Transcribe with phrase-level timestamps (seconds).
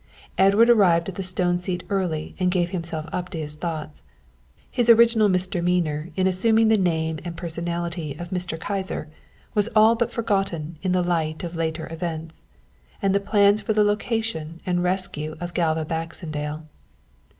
[0.35, 4.01] Edward arrived at the stone seat early and gave himself up to his thoughts.
[4.71, 8.59] His original misdemeanour in assuming the name and personality of Mr.
[8.59, 9.09] Kyser
[9.53, 12.43] was all but forgotten in the light of later events,
[12.99, 16.65] and the plans for the location and rescue of Galva Baxendale.